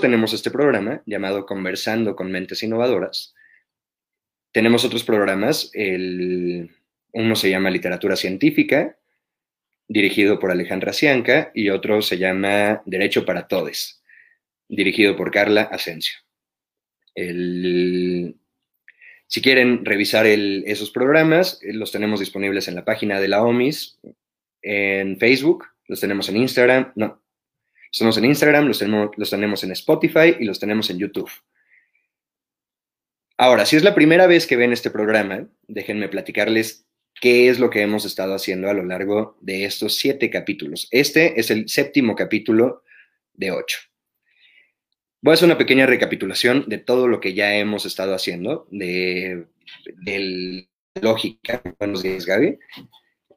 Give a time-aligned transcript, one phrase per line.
[0.00, 3.34] tenemos este programa llamado Conversando con Mentes Innovadoras.
[4.52, 8.98] Tenemos otros programas, uno se llama Literatura Científica,
[9.88, 14.02] dirigido por Alejandra Cianca, y otro se llama Derecho para Todes,
[14.68, 16.16] dirigido por Carla Asensio.
[19.26, 23.98] Si quieren revisar esos programas, eh, los tenemos disponibles en la página de la OMIS,
[24.60, 27.22] en Facebook, los tenemos en Instagram, no,
[27.92, 31.30] los tenemos en Instagram, los tenemos, los tenemos en Spotify y los tenemos en YouTube.
[33.36, 36.86] Ahora, si es la primera vez que ven este programa, déjenme platicarles
[37.20, 40.88] qué es lo que hemos estado haciendo a lo largo de estos siete capítulos.
[40.90, 42.82] Este es el séptimo capítulo
[43.34, 43.78] de ocho.
[45.20, 49.46] Voy a hacer una pequeña recapitulación de todo lo que ya hemos estado haciendo, de,
[51.00, 51.62] lógica.
[51.78, 52.58] Buenos días, Gaby.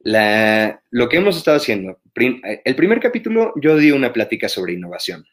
[0.06, 2.00] Lo que hemos estado haciendo.
[2.14, 5.26] el primer capítulo yo di una plática sobre innovación.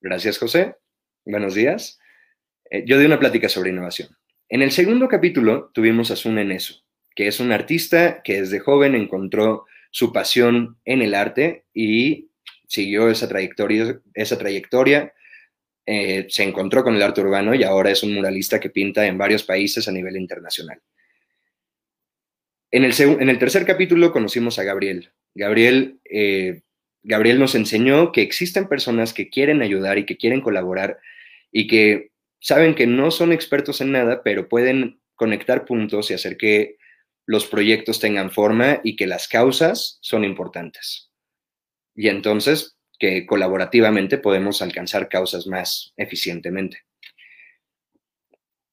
[0.00, 0.76] Gracias, José.
[1.24, 1.98] Buenos días.
[2.70, 4.10] Eh, yo di una plática sobre innovación.
[4.48, 6.82] En el segundo capítulo tuvimos a Sun Eneso,
[7.14, 12.30] que es un artista que desde joven encontró su pasión en el arte y
[12.66, 15.12] siguió esa trayectoria, esa trayectoria
[15.86, 19.18] eh, se encontró con el arte urbano y ahora es un muralista que pinta en
[19.18, 20.80] varios países a nivel internacional.
[22.72, 25.10] En el, tercer capítulo conocimos a Gabriel.
[25.34, 26.62] Gabriel, eh,
[27.02, 31.00] Gabriel nos enseñó que existen personas que quieren ayudar y que quieren colaborar
[31.50, 36.36] y que saben que no son expertos en nada, pero pueden conectar puntos y hacer
[36.36, 36.76] que
[37.26, 41.10] los proyectos tengan forma y que las causas son importantes
[42.00, 46.84] y entonces que colaborativamente podemos alcanzar causas más eficientemente.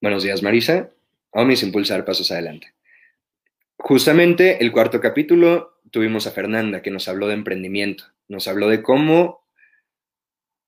[0.02, 0.92] Buenos días, Marisa.
[1.32, 2.74] Omis impulsar pasos adelante.
[3.80, 8.82] Justamente el cuarto capítulo tuvimos a Fernanda que nos habló de emprendimiento, nos habló de
[8.82, 9.46] cómo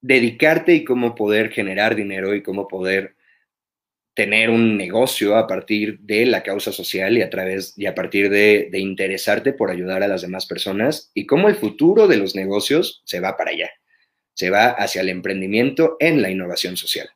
[0.00, 3.16] dedicarte y cómo poder generar dinero y cómo poder
[4.14, 8.28] tener un negocio a partir de la causa social y a través y a partir
[8.28, 13.02] de, interesarte por ayudar a las demás personas y cómo el futuro de los negocios
[13.04, 13.70] se va para allá,
[14.34, 17.10] se va hacia el emprendimiento en la innovación social.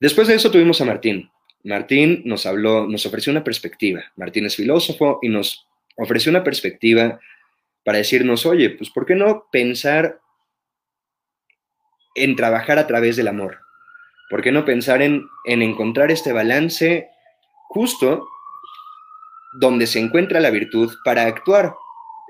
[0.00, 1.30] Después de eso tuvimos a Martín.
[1.66, 4.04] Martín nos habló, nos ofreció una perspectiva.
[4.14, 5.66] Martín es filósofo y nos
[5.96, 7.18] ofreció una perspectiva
[7.84, 10.20] para decirnos, oye, pues ¿por qué no pensar
[12.14, 13.58] en trabajar a través del amor?
[14.30, 17.08] ¿Por qué no pensar en, encontrar este balance
[17.68, 18.28] justo
[19.58, 21.74] donde se encuentra la virtud para actuar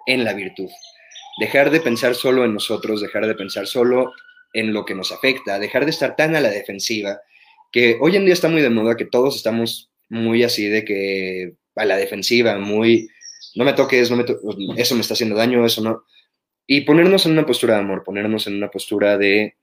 [0.07, 0.71] en la virtud?
[1.39, 4.15] Dejar de pensar solo en nosotros, dejar de pensar solo
[4.55, 7.21] en lo que nos afecta, dejar de estar tan a la defensiva,
[7.77, 11.57] que hoy en día está muy de moda que todos estamos muy así de que
[11.75, 13.11] a la defensiva, muy,
[13.55, 14.25] no me toques, no me
[14.81, 16.03] eso me está haciendo daño, eso no.
[16.67, 19.57] Y ponernos en una postura de amor, ponernos en una postura de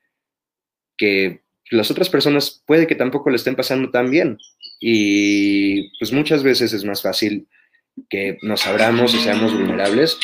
[0.96, 1.42] que
[1.72, 4.38] las otras personas puede que tampoco le estén pasando tan bien.
[4.80, 7.48] Y pues muchas veces es más fácil
[8.12, 10.20] que nos abramos y seamos vulnerables.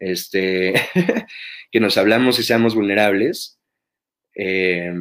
[0.00, 0.74] Este,
[1.70, 3.60] que nos hablamos y seamos vulnerables.
[4.34, 4.92] Eh,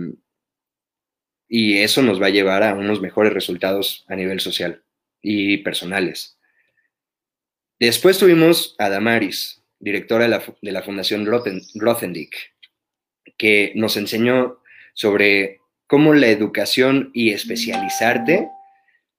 [1.47, 4.83] y eso nos va a llevar a unos mejores resultados a nivel social
[5.21, 6.37] y personales.
[7.79, 12.35] Después tuvimos a Damaris, directora de la, de la Fundación Grothendieck,
[13.37, 14.59] que nos enseñó
[14.93, 18.49] sobre cómo la educación y especializarte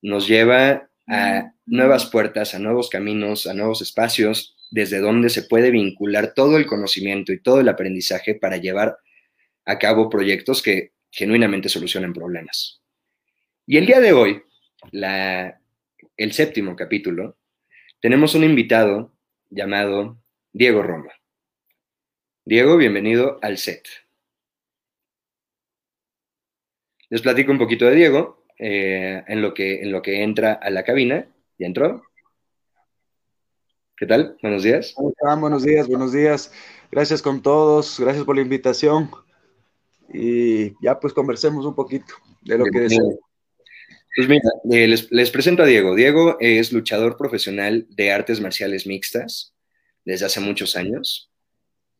[0.02, 5.70] nos lleva a nuevas puertas, a nuevos caminos, a nuevos espacios, desde donde se puede
[5.70, 8.98] vincular todo el conocimiento y todo el aprendizaje para llevar
[9.64, 12.82] a cabo proyectos que genuinamente solucionen problemas.
[13.66, 14.42] Y el día de hoy,
[14.92, 17.36] el séptimo capítulo,
[18.00, 19.12] tenemos un invitado
[19.50, 21.12] llamado Diego Roma.
[22.44, 23.86] Diego, bienvenido al set.
[27.10, 30.70] Les platico un poquito de Diego eh, en, lo que, en lo que entra a
[30.70, 31.26] la cabina.
[31.58, 32.02] ¿Ya entró?
[33.96, 34.38] ¿Qué tal?
[34.42, 34.94] Buenos días.
[35.40, 36.52] Buenos días, buenos días.
[36.90, 39.10] Gracias con todos, gracias por la invitación.
[40.12, 43.18] Y ya pues conversemos un poquito de lo que deseo.
[44.16, 45.94] Pues mira, eh, les, les, presento a Diego.
[45.94, 49.54] Diego es luchador profesional de artes marciales mixtas
[50.04, 51.30] desde hace muchos años.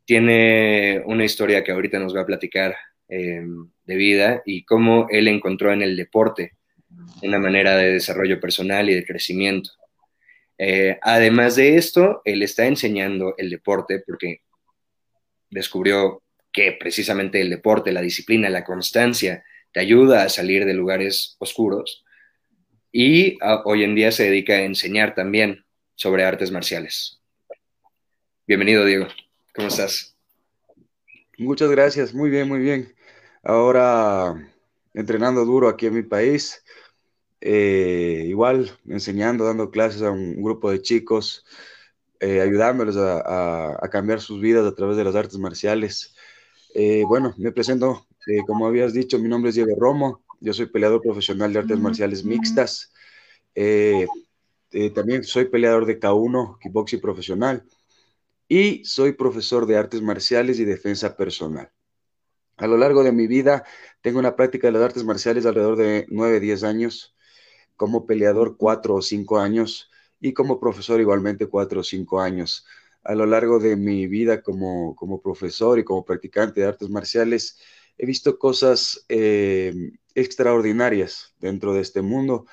[0.05, 2.75] Tiene una historia que ahorita nos va a platicar
[3.11, 3.43] eh,
[3.87, 6.53] de vida y cómo él encontró en el deporte
[7.23, 9.71] una manera de desarrollo personal y de crecimiento.
[10.59, 14.43] Eh, además de esto, él está enseñando el deporte porque
[15.49, 16.23] descubrió
[16.53, 22.05] que precisamente el deporte, la disciplina, la constancia, te ayuda a salir de lugares oscuros
[22.91, 25.65] y ah, hoy en día se dedica a enseñar también
[25.95, 27.21] sobre artes marciales.
[28.47, 29.07] Bienvenido, Diego.
[29.55, 30.17] ¿Cómo estás?
[31.37, 32.95] Muchas gracias, muy bien, muy bien.
[33.43, 34.35] Ahora
[34.95, 36.65] entrenando duro aquí en mi país,
[37.41, 41.45] eh, igual enseñando, dando clases a un grupo de chicos,
[42.21, 46.17] eh, ayudándoles a, cambiar sus vidas a través de las artes marciales.
[46.81, 48.07] Eh, bueno, me presento,
[48.47, 52.25] como habías dicho, mi nombre es Diego Romo, yo soy peleador profesional de artes marciales
[52.25, 52.93] mixtas.
[54.95, 57.65] también soy peleador de K1, kickboxing profesional,
[58.47, 61.69] y soy profesor de artes marciales y defensa personal.
[62.59, 63.65] A lo largo de mi vida
[64.01, 67.17] tengo una práctica de las artes marciales alrededor de 9, 10 años,
[67.75, 69.91] como peleador 4 o 5 años
[70.21, 72.65] y como profesor igualmente 4 o 5 años.
[73.09, 77.59] A lo largo de mi vida como, como profesor y como practicante de artes marciales,
[77.97, 79.75] he visto cosas eh,
[80.15, 82.47] extraordinarias dentro de este mundo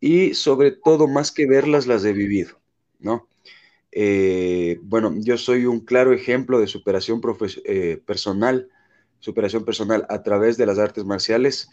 [0.00, 2.60] y sobre todo, más que verlas, las he vivido,
[2.98, 3.28] ¿no?
[3.90, 7.22] Eh, bueno, yo soy un claro ejemplo de superación
[7.64, 8.68] eh, personal
[9.24, 11.70] superación personal a través de las artes marciales.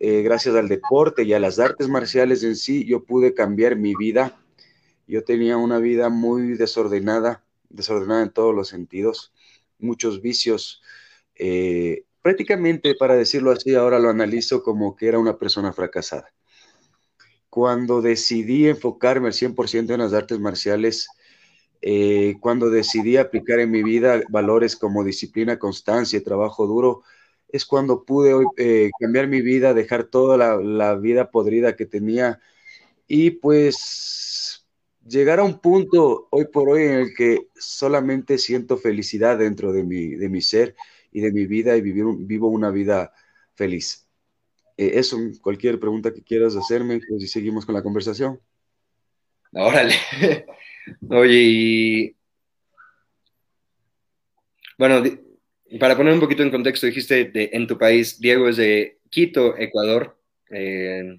[0.00, 3.94] Eh, gracias al deporte y a las artes marciales en sí, yo pude cambiar mi
[3.94, 4.36] vida.
[5.06, 9.32] Yo tenía una vida muy desordenada, desordenada en todos los sentidos,
[9.78, 10.82] muchos vicios.
[11.34, 16.32] Eh, prácticamente, para decirlo así, ahora lo analizo como que era una persona fracasada.
[17.50, 21.08] Cuando decidí enfocarme al 100% en las artes marciales,
[21.80, 27.02] eh, cuando decidí aplicar en mi vida valores como disciplina, constancia y trabajo duro,
[27.48, 32.40] es cuando pude eh, cambiar mi vida, dejar toda la, vida podrida que tenía
[33.06, 34.57] y pues
[35.08, 39.84] llegar a un punto hoy por hoy en el que solamente siento felicidad dentro de
[39.84, 40.76] mi, de mi ser
[41.12, 43.12] y de mi vida y vivir, vivo una vida
[43.54, 44.06] feliz.
[44.76, 48.40] Eh, eso, cualquier pregunta que quieras hacerme, pues si seguimos con la conversación.
[49.52, 49.94] Órale.
[51.08, 52.16] Oye, y
[54.78, 55.02] bueno,
[55.80, 59.56] para poner un poquito en contexto, dijiste de, en tu país, Diego es de Quito,
[59.58, 60.16] Ecuador.
[60.50, 61.18] Eh,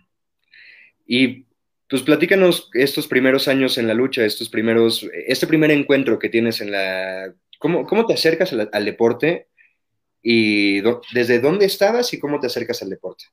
[1.06, 1.46] y
[1.90, 6.62] pues platícanos estos primeros años en la lucha, estos primeros, este primer encuentro que tienes
[6.62, 7.34] en la...
[7.58, 9.50] ¿Cómo, cómo te acercas al, deporte
[10.22, 10.82] y
[11.14, 13.26] desde dónde estabas y cómo te acercas al deporte?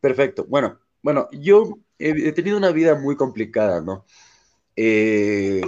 [0.00, 0.44] Perfecto.
[0.46, 4.04] Bueno, bueno, yo he tenido una vida muy complicada, ¿no?
[4.76, 5.62] Eh,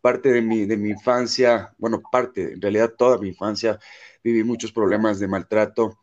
[0.00, 3.78] parte de mi, de mi infancia, bueno, parte, en realidad toda mi infancia,
[4.24, 5.98] viví muchos problemas de maltrato.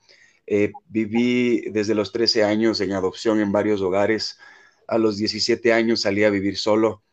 [0.46, 4.40] Eh, viví desde los 13 años en adopción en varios hogares.
[4.88, 7.04] A los 17 años salí a vivir solo.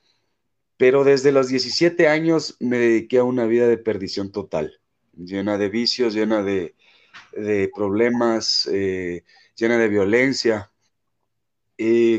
[0.77, 4.81] Pero desde los 17 años me dediqué a una vida de perdición total,
[5.13, 6.75] llena de vicios, llena de,
[7.75, 9.25] problemas, eh,
[9.55, 10.73] llena de violencia.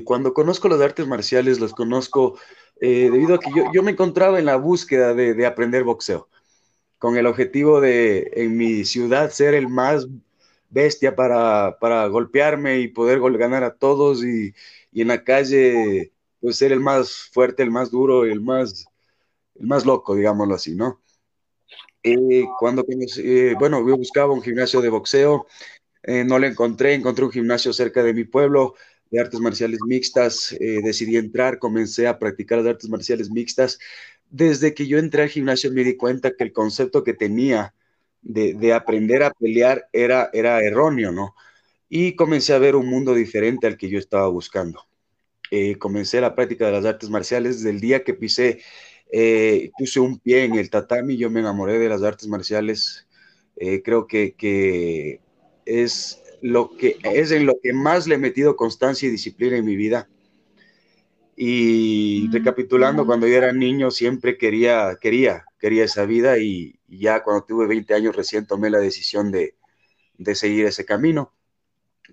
[0.06, 2.38] cuando conozco los artes marciales, los conozco
[2.82, 6.30] eh, debido a que yo, me encontraba en la búsqueda de, aprender boxeo,
[6.98, 10.08] con el objetivo de en mi ciudad ser el más
[10.70, 14.54] bestia para, golpearme y poder ganar a todos y,
[15.02, 18.86] en la calle pues ser el más fuerte, el más duro, el más,
[19.56, 21.02] el más loco, digámoslo así, ¿no?
[22.04, 22.86] Eh, cuando
[23.18, 25.48] eh, bueno, yo buscaba un gimnasio de boxeo,
[26.08, 28.76] no lo encontré, encontré un gimnasio cerca de mi pueblo,
[29.12, 33.80] de artes marciales mixtas, eh, decidí entrar, comencé a practicar las artes marciales mixtas.
[34.30, 37.74] Desde que yo entré al gimnasio me di cuenta que el concepto que tenía
[38.22, 41.36] de, aprender a pelear era, era erróneo, ¿no?
[41.90, 44.86] Y comencé a ver un mundo diferente al que yo estaba buscando.
[45.52, 48.62] Eh, comencé la práctica de las artes marciales desde el día que pisé,
[49.12, 53.08] eh, puse un pie en el tatami, yo me enamoré de las artes marciales.
[53.84, 55.22] creo que, que
[55.66, 59.66] es lo que es en lo que más le he metido constancia y disciplina en
[59.66, 60.08] mi vida.
[61.36, 67.44] Y recapitulando, cuando yo era niño siempre quería, quería, quería esa vida y, ya cuando
[67.44, 69.56] tuve 20 años recién tomé la decisión de,
[70.18, 71.34] de seguir ese camino.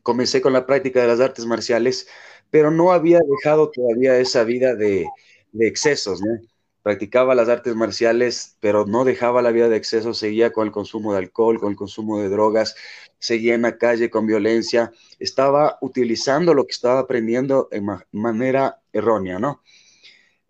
[0.03, 2.09] Comencé con la práctica de las artes marciales,
[2.51, 5.07] pero no había dejado todavía esa vida de,
[5.53, 6.41] de excesos, ¿no?
[6.83, 11.13] practicaba las artes marciales, pero no dejaba la vida de exceso, seguía con el consumo
[11.13, 12.75] de alcohol, con el consumo de drogas,
[13.19, 19.39] seguía en la calle con violencia, estaba utilizando lo que estaba aprendiendo en manera errónea,
[19.39, 19.63] ¿no?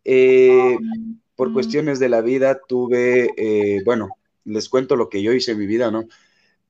[0.04, 0.78] Eh,
[1.36, 5.58] por cuestiones de la vida tuve, eh, bueno, les cuento lo que yo hice en
[5.58, 6.06] mi vida, ¿no?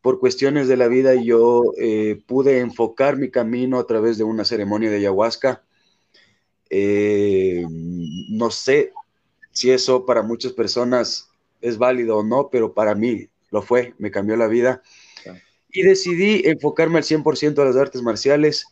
[0.02, 4.44] Por cuestiones de la vida yo eh, pude enfocar mi camino a través de una
[4.44, 5.64] ceremonia de ayahuasca.
[8.30, 8.92] no sé,
[9.52, 11.30] si eso para muchas personas
[11.60, 14.82] es válido o no, pero para mí lo fue, me cambió la vida.
[15.70, 18.66] Y decidí enfocarme al 100% a las artes marciales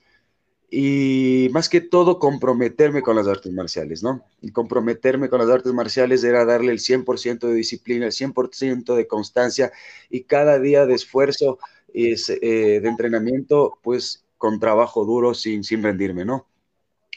[0.70, 4.24] y más que todo comprometerme con las artes marciales, ¿no?
[4.40, 9.08] Y comprometerme con las artes marciales era darle el 100% de disciplina, el 100% de
[9.08, 9.72] constancia
[10.08, 11.58] y cada día de esfuerzo
[11.92, 16.46] y eh, de entrenamiento, pues con trabajo duro, sin, sin rendirme, ¿no?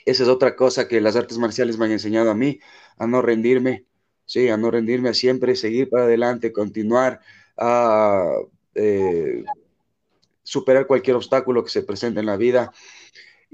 [0.06, 2.60] Esa es otra cosa que las artes marciales me han enseñado a mí,
[2.98, 3.86] a no rendirme,
[4.26, 7.22] sí, a no rendirme, a siempre seguir para adelante, continuar,
[7.56, 8.32] a
[8.74, 9.44] eh,
[10.44, 12.72] superar cualquier obstáculo que se presente en la vida.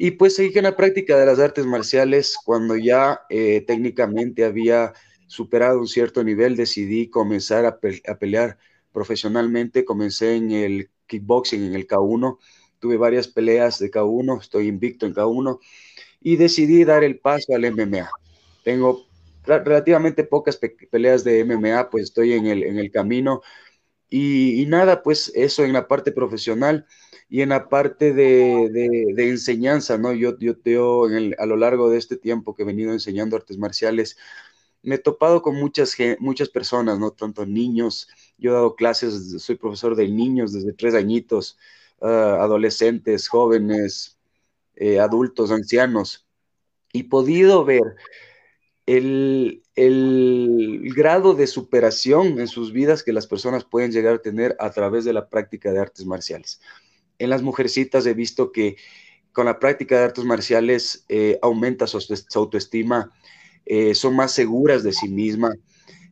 [0.02, 4.94] Y pues seguí en la práctica de las artes marciales cuando ya eh, técnicamente había
[5.28, 7.80] superado un cierto nivel, decidí comenzar a,
[8.18, 8.58] pelear
[8.94, 9.84] profesionalmente.
[9.84, 12.38] Comencé en el kickboxing, en el K1.
[12.80, 15.60] Tuve varias peleas de K1, estoy invicto en K1
[16.22, 18.10] y decidí dar el paso al MMA.
[18.64, 19.06] Tengo
[19.44, 20.58] relativamente pocas
[20.90, 23.42] peleas de MMA, pues estoy en el, en el camino.
[24.10, 26.88] Y, nada, pues eso en la parte profesional
[27.30, 28.70] y en la parte de,
[29.16, 30.14] de, enseñanza, ¿no?
[30.14, 31.06] Yo, yo, yo
[31.38, 34.18] a lo largo de este tiempo que he venido enseñando artes marciales,
[34.82, 37.12] me he topado con muchas, muchas personas, ¿no?
[37.12, 41.58] Tanto niños, yo he dado clases, soy profesor de niños desde tres añitos,
[42.02, 44.18] ah, adolescentes, jóvenes,
[44.76, 46.26] eh, adultos, ancianos,
[46.94, 47.84] y podido ver
[48.98, 49.62] el,
[50.96, 55.06] grado de superación en sus vidas que las personas pueden llegar a tener a través
[55.06, 56.60] de la práctica de artes marciales.
[57.20, 58.78] En las mujercitas he visto que
[59.32, 62.00] con la práctica de artes marciales eh, aumenta su,
[62.36, 63.12] autoestima,
[63.66, 65.54] eh, son más seguras de sí misma.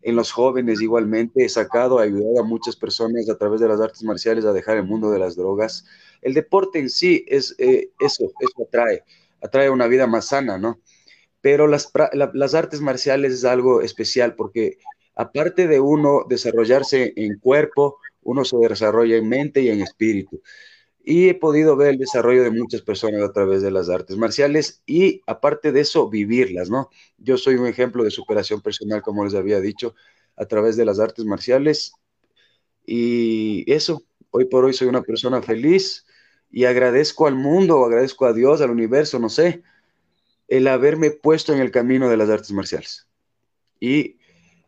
[0.04, 4.04] En los jóvenes igualmente he sacado, ayudado a muchas personas a través de las artes
[4.04, 5.86] marciales a dejar el mundo de las drogas.
[6.22, 9.04] El deporte en sí es eh, eso, eso atrae,
[9.42, 10.80] atrae una vida más sana, ¿no?
[11.48, 11.94] Pero las,
[12.56, 14.80] artes marciales es algo especial porque
[15.16, 20.42] aparte de uno desarrollarse en cuerpo, uno se desarrolla en mente y en espíritu.
[21.06, 24.84] Y he podido ver el desarrollo de muchas personas a través de las artes marciales
[24.86, 26.90] y aparte de eso, vivirlas, ¿no?
[27.18, 29.96] Yo soy un ejemplo de superación personal, como les había dicho,
[30.36, 31.94] a través de las artes marciales.
[32.86, 36.06] Y eso, hoy por hoy soy una persona feliz
[36.52, 39.64] y agradezco al mundo, agradezco a Dios, al universo, no sé,
[40.48, 43.08] el haberme puesto en el camino de las artes marciales.
[43.80, 44.18] Y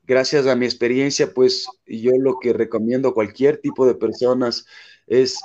[0.06, 4.66] gracias a mi experiencia, pues yo lo que recomiendo a cualquier tipo de personas
[5.08, 5.40] es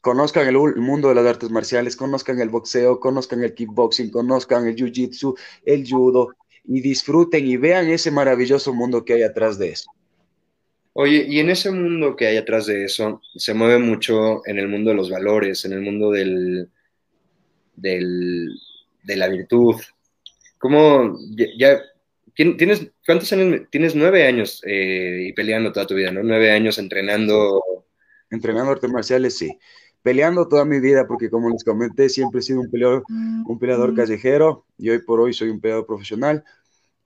[0.00, 4.76] conozcan el, mundo de las artes marciales, conozcan el boxeo, conozcan el kickboxing, conozcan el
[4.76, 6.34] jiu-jitsu, el judo
[6.64, 9.90] y disfruten y vean ese maravilloso mundo que hay atrás de eso.
[10.92, 14.68] Oye, y en ese mundo que hay atrás de eso, se mueve mucho en el
[14.68, 16.70] mundo de los valores, en el mundo del,
[17.76, 18.50] del
[19.08, 19.74] de la virtud.
[20.58, 21.18] ¿Cómo
[21.56, 21.80] ya,
[22.34, 23.62] tienes, cuántos años?
[23.70, 26.22] Tienes nueve años eh, y peleando toda tu vida, ¿no?
[26.22, 27.60] Nueve años entrenando.
[28.30, 29.58] Entrenando artes marciales, sí.
[30.02, 33.94] Peleando toda mi vida, porque como les comenté, siempre he sido un peleador, un peleador
[33.94, 36.44] callejero y hoy por hoy soy un peleador profesional.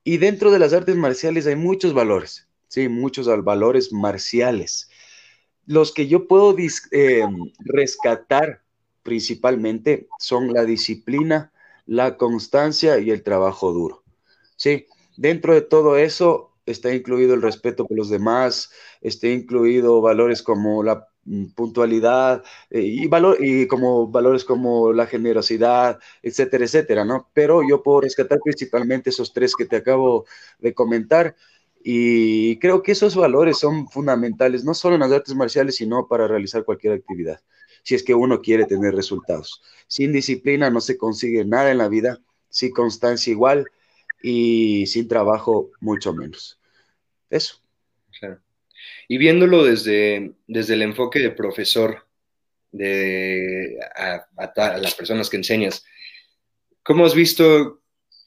[0.03, 4.89] Y dentro de las artes marciales hay muchos valores, sí, muchos valores marciales.
[5.65, 6.55] Los que yo puedo
[6.91, 7.23] eh,
[7.59, 8.61] rescatar
[9.01, 11.52] principalmente son la disciplina,
[11.85, 14.03] la constancia y el trabajo duro.
[14.55, 14.87] Sí,
[15.17, 18.71] dentro de todo eso está incluido el respeto por los demás,
[19.01, 25.07] está incluido valores como la mm, puntualidad eh, y, valor, y como valores como la
[25.07, 27.29] generosidad, etcétera, etcétera, ¿no?
[27.33, 30.25] Pero yo puedo rescatar principalmente esos tres que te acabo
[30.59, 31.35] de comentar
[31.83, 36.27] y creo que esos valores son fundamentales, no solo en las artes marciales, sino para
[36.27, 37.41] realizar cualquier actividad
[37.83, 39.61] si es que uno quiere tener resultados.
[39.87, 43.67] Sin disciplina no se consigue nada en la vida, sin constancia igual
[44.21, 46.59] y sin trabajo mucho menos.
[47.29, 47.57] Eso.
[48.19, 48.39] Claro.
[49.07, 52.05] Y viéndolo desde, desde el enfoque de profesor,
[52.71, 54.25] de, a,
[54.79, 55.85] las personas que enseñas,
[56.81, 57.81] ¿cómo has visto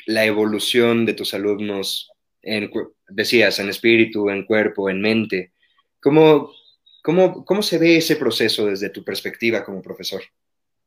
[0.07, 2.11] la evolución de tus alumnos,
[2.43, 2.71] en,
[3.09, 5.53] decías, en espíritu, en cuerpo, en mente?
[6.01, 6.53] ¿Cómo,
[7.07, 10.23] ¿Cómo, se ve ese proceso desde tu perspectiva como profesor?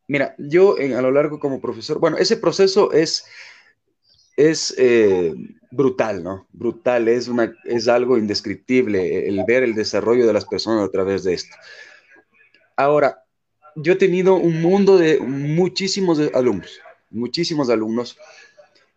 [0.09, 3.25] Mira, yo a lo largo como profesor, bueno, ese proceso es,
[4.35, 5.33] es eh,
[5.71, 6.45] brutal, ¿no?
[6.51, 11.23] Brutal, es, una, es algo indescriptible el ver el desarrollo de las personas a través
[11.23, 11.55] de esto.
[12.75, 13.23] Ahora,
[13.77, 18.17] yo he tenido un mundo de muchísimos alumnos, muchísimos alumnos.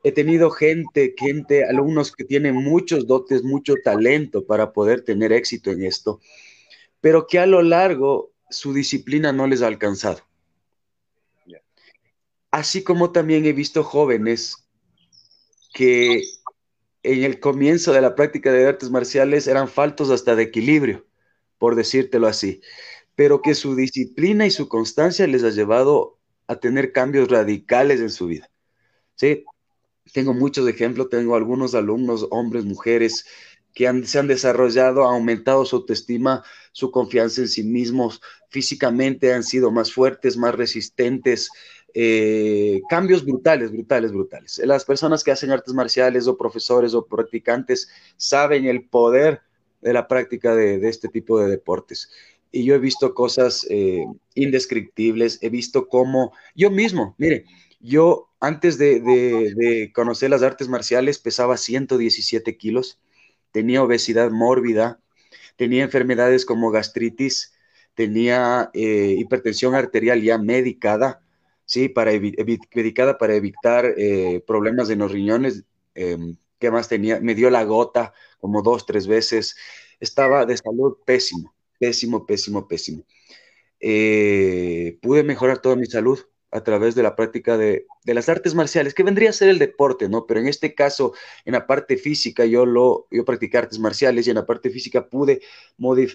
[0.03, 5.71] He tenido gente, gente, alumnos que tienen muchos dotes, mucho talento para poder tener éxito
[5.71, 6.21] en esto
[7.03, 10.23] pero que a lo largo su disciplina no les ha alcanzado.
[12.51, 14.69] Así como también he visto jóvenes
[15.75, 16.23] que
[17.03, 21.07] en el comienzo de la práctica de artes marciales eran faltos hasta de equilibrio,
[21.59, 22.61] por decírtelo así,
[23.15, 28.11] pero que su disciplina y su constancia les ha llevado a tener cambios radicales en
[28.11, 28.51] su vida.
[29.15, 29.45] ¿Sí?
[30.13, 33.25] Tengo muchos ejemplos, tengo algunos alumnos, hombres, mujeres,
[33.75, 39.45] que se han desarrollado, ha aumentado su autoestima, su confianza en sí mismos, físicamente han
[39.45, 41.51] sido más fuertes, más resistentes,
[41.95, 44.61] eh, cambios brutales, brutales, brutales.
[44.65, 49.43] Las personas que hacen artes marciales o profesores o practicantes saben el poder
[49.83, 52.11] de la práctica de, este tipo de deportes.
[52.51, 57.45] Y yo he visto cosas eh, indescriptibles, he visto cómo yo mismo, mire,
[57.81, 62.99] yo antes de, de conocer las artes marciales pesaba 117 kilos
[63.53, 64.99] tenía obesidad mórbida,
[65.57, 67.55] tenía enfermedades como gastritis,
[67.95, 71.23] tenía eh, hipertensión arterial ya medicada,
[71.65, 71.89] ¿sí?
[71.89, 72.13] Para
[72.75, 75.65] medicada para evitar eh, problemas en los riñones.
[75.95, 77.21] Em, ¿Qué más tenía?
[77.21, 79.57] Me dio la gota como dos, tres veces.
[80.01, 83.05] Estaba de salud pésimo, pésimo, pésimo, pésimo.
[83.81, 86.21] Eh, pude mejorar toda mi salud
[86.53, 90.09] a través de la práctica de, las artes marciales, que vendría a ser el deporte,
[90.09, 90.27] ¿no?
[90.27, 91.15] Pero en este caso,
[91.47, 95.09] en la parte física, yo, lo, yo practiqué artes marciales y en la parte física
[95.09, 95.41] pude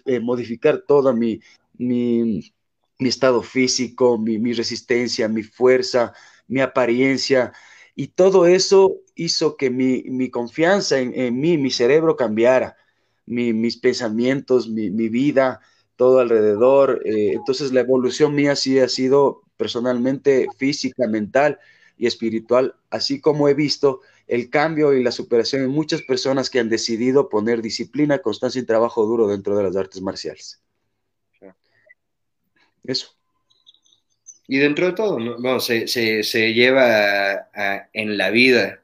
[0.06, 1.41] eh, modificar toda mi,
[1.79, 2.53] mi,
[3.00, 6.13] estado físico, mi, resistencia, mi fuerza,
[6.48, 7.51] mi apariencia,
[7.96, 12.77] y todo eso hizo que mi, confianza en, mí, mi cerebro cambiara,
[13.25, 15.62] mis pensamientos, mi, vida,
[15.96, 17.01] todo alrededor.
[17.06, 21.60] Eh, entonces la evolución mía sí ha sido personalmente física, mental
[21.98, 26.60] y espiritual, así como he visto el cambio y la superación en muchas personas que
[26.60, 30.62] han decidido poner disciplina, constancia y trabajo duro dentro de las artes marciales.
[32.84, 33.10] Eso.
[34.48, 35.60] Y dentro de todo, ¿no?
[35.60, 37.50] se, lleva
[37.94, 38.82] en la vida.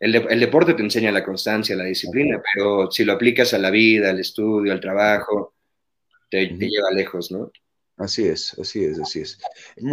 [0.00, 4.10] el, deporte te enseña la constancia, la disciplina, pero si lo aplicas a la vida,
[4.10, 5.54] al estudio, al trabajo,
[6.30, 7.50] te, te lleva lejos, ¿no?
[7.96, 9.38] Así es, así es, así es.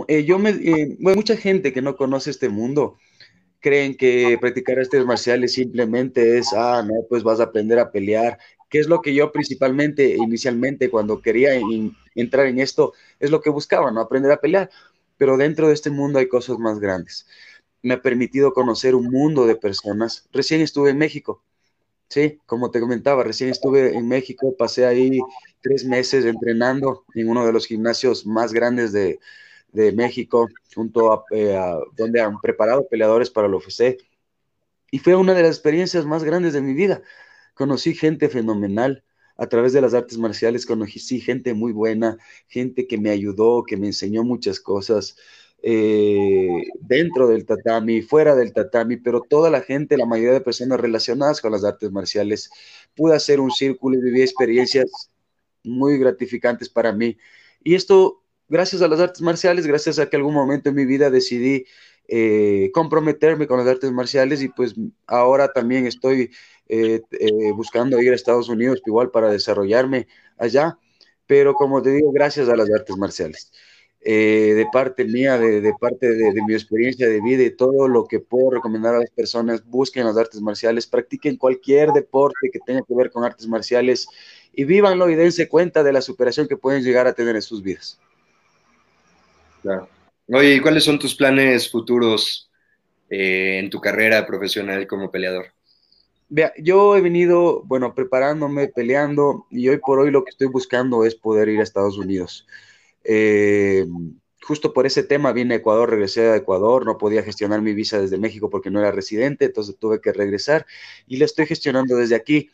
[0.09, 2.97] Eh, yo me, eh, mucha gente que no conoce este mundo
[3.61, 8.39] creen que practicar artes marciales simplemente es, ah, no, pues vas a aprender a pelear,
[8.69, 11.51] que es lo que yo principalmente, inicialmente, cuando quería
[12.15, 14.01] entrar en esto, es lo que buscaba, ¿no?
[14.01, 14.69] Aprender a pelear.
[15.17, 17.27] Pero dentro de este mundo hay cosas más grandes.
[17.83, 20.27] Me ha permitido conocer un mundo de personas.
[20.33, 21.43] Recién estuve en México
[22.09, 25.19] Sí, como te comentaba, recién estuve en México, pasé ahí
[25.63, 29.19] tres meses entrenando en uno de los gimnasios más grandes de,
[29.95, 33.97] México, junto eh, a, donde han preparado peleadores para el UFC.
[34.91, 37.01] Y fue una de las experiencias más grandes de mi vida.
[37.55, 39.03] Conocí gente fenomenal.
[39.35, 43.77] A través de las artes marciales conocí gente muy buena, gente que me ayudó, que
[43.77, 45.17] me enseñó muchas cosas.
[45.63, 50.79] Eh, dentro del tatami, fuera del tatami, pero toda la gente, la mayoría de personas
[50.79, 52.51] relacionadas con las artes marciales,
[52.95, 55.09] pude hacer un círculo y viví experiencias
[55.63, 57.17] muy gratificantes para mí.
[57.63, 61.09] Y esto, gracias a las artes marciales, gracias a que algún momento en mi vida
[61.09, 61.65] decidí
[62.07, 64.75] eh, comprometerme con las artes marciales y pues
[65.07, 66.31] ahora también estoy
[66.67, 67.01] eh,
[67.55, 70.77] buscando ir a Estados Unidos igual para desarrollarme allá,
[71.27, 73.51] pero como te digo, gracias a las artes marciales.
[74.05, 78.19] Eh, de parte mía, de, parte de, mi experiencia de vida y todo lo que
[78.19, 82.93] puedo recomendar a las personas, busquen las artes marciales, practiquen cualquier deporte que tenga que
[82.93, 84.09] ver con artes marciales
[84.53, 87.61] y vívanlo y dense cuenta de la superación que pueden llegar a tener en sus
[87.61, 87.99] vidas.
[89.61, 89.89] Claro.
[90.27, 92.49] Oye, ¿y cuáles son tus planes futuros
[93.09, 95.47] eh, en tu carrera profesional como peleador?
[96.29, 101.05] Vea, yo he venido, bueno, preparándome, peleando y hoy por hoy lo que estoy buscando
[101.05, 102.47] es poder ir a Estados Unidos.
[103.03, 103.85] Eh,
[104.41, 107.99] justo por ese tema vine a Ecuador, regresé a Ecuador, no podía gestionar mi visa
[107.99, 110.65] desde México porque no era residente, entonces tuve que regresar
[111.07, 112.49] y la estoy gestionando desde aquí.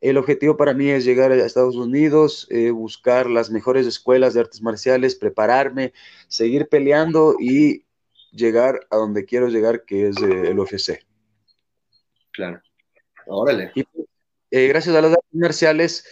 [0.00, 4.40] El objetivo para mí es llegar a Estados Unidos, eh, buscar las mejores escuelas de
[4.40, 5.92] artes marciales, prepararme,
[6.28, 7.84] seguir peleando y
[8.32, 11.04] llegar a donde quiero llegar, que es eh, el UFC.
[12.32, 12.60] Claro.
[13.26, 13.72] Órale.
[14.50, 16.04] Eh, gracias a las artes marciales,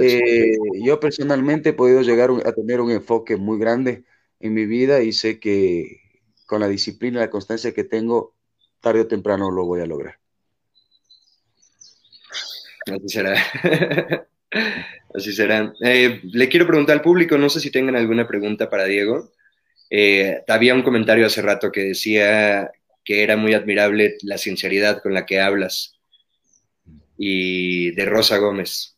[0.00, 4.04] eh, yo personalmente he podido llegar a tener un enfoque muy grande
[4.38, 6.00] en mi vida y sé que
[6.44, 8.34] con la disciplina y la constancia que tengo,
[8.80, 10.18] tarde o temprano lo voy a lograr.
[12.86, 13.34] Así será.
[15.14, 15.74] Así será.
[15.84, 19.32] Eh, le quiero preguntar al público, no sé si tengan alguna pregunta para Diego.
[20.48, 22.70] había un comentario hace rato que decía
[23.04, 25.96] que era muy admirable la sinceridad con la que hablas
[27.16, 28.96] y de Rosa Gómez.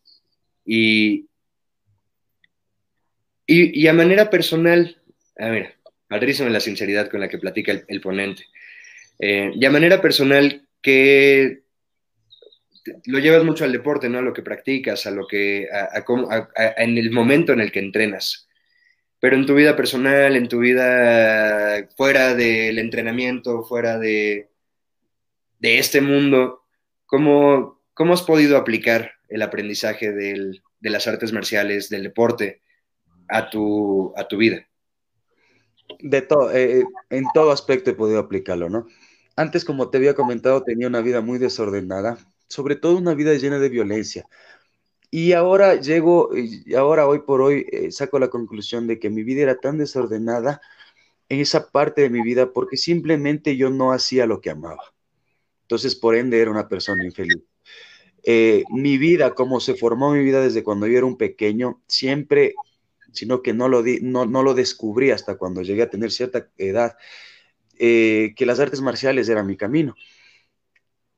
[0.64, 1.26] Y,
[3.46, 5.00] y, a manera personal,
[5.38, 5.76] a ver,
[6.08, 8.44] padrísimo la sinceridad con la que platica el, ponente.
[9.18, 11.62] Eh, y a manera personal, que
[13.06, 14.18] lo llevas mucho al deporte, ¿no?
[14.18, 15.68] A lo que practicas, a lo que,
[16.76, 18.48] en el momento en el que entrenas.
[19.20, 24.50] pero en tu vida personal, en tu vida fuera del entrenamiento, fuera de,
[25.58, 26.62] de este mundo,
[27.06, 32.62] ¿cómo, ¿cómo has podido aplicar el aprendizaje de las artes marciales, del deporte,
[33.28, 34.68] a tu, a tu vida?
[36.00, 38.86] De todo, eh, en todo aspecto he podido aplicarlo, ¿no?
[39.36, 43.58] Antes, como te había comentado, tenía una vida muy desordenada, sobre todo una vida llena
[43.58, 44.28] de violencia.
[45.10, 46.30] Y ahora llego,
[46.76, 50.60] ahora hoy por hoy eh, saco la conclusión de que mi vida era tan desordenada
[51.28, 54.82] en esa parte de mi vida porque simplemente yo no hacía lo que amaba.
[55.62, 57.42] Entonces, por ende, era una persona infeliz.
[58.22, 62.54] Eh, mi vida, como se formó mi vida desde cuando yo era un pequeño, siempre,
[63.12, 66.48] sino que no lo, di, no, no lo descubrí hasta cuando llegué a tener cierta
[66.56, 66.96] edad,
[67.78, 69.94] eh, que las artes marciales eran mi camino.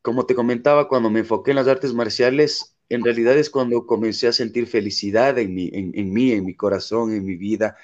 [0.02, 4.28] Como te comentaba, cuando me enfoqué en las artes marciales, en realidad es cuando comencé
[4.28, 7.76] a sentir felicidad en, mí, en, mí, en mi corazón, en mi vida.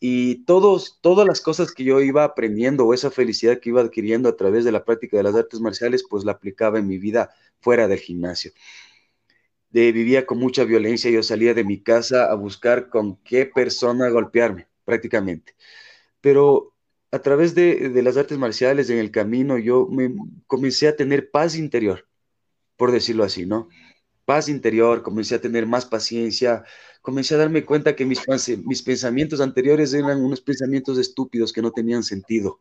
[0.00, 4.28] Y todos, todas las cosas que yo iba aprendiendo o esa felicidad que iba adquiriendo
[4.28, 7.30] a través de la práctica de las artes marciales, pues la aplicaba en mi vida
[7.60, 8.52] fuera del gimnasio.
[9.70, 14.68] Vivía con mucha violencia, yo salía de mi casa a buscar con qué persona golpearme,
[14.84, 15.54] prácticamente.
[16.20, 16.75] Pero
[17.10, 20.14] a través de, de las artes marciales en el camino, yo me
[20.46, 22.06] comencé a tener paz interior,
[22.76, 23.68] por decirlo así, ¿no?
[24.26, 26.64] paz interior, comencé a tener más paciencia,
[27.00, 28.20] comencé a darme cuenta que mis,
[28.64, 32.60] mis pensamientos anteriores eran unos pensamientos estúpidos que no tenían sentido,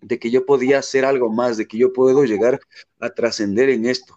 [0.00, 2.60] de que yo podía hacer algo más, de que yo puedo llegar
[3.00, 4.16] a trascender en esto,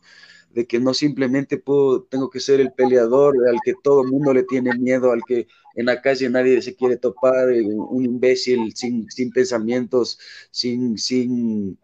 [0.56, 4.34] de que no simplemente puedo, tengo que ser el peleador al que todo el mundo
[4.34, 9.12] le tiene miedo, al que en la calle nadie se quiere topar, un imbécil sin,
[9.12, 10.18] sin pensamientos,
[10.52, 11.78] sin, sin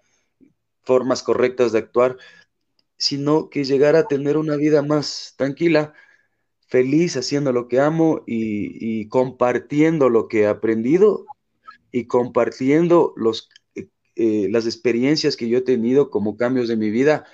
[0.83, 2.15] formas correctas de actuar,
[2.97, 5.93] sino que llegar a tener una vida más tranquila,
[6.67, 11.25] feliz haciendo lo que amo y, compartiendo lo que he aprendido
[11.91, 16.89] y compartiendo los, eh, eh, las experiencias que yo he tenido como cambios de mi
[16.89, 17.25] vida,